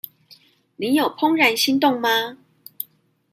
[0.77, 2.39] 你有怦然心動嗎？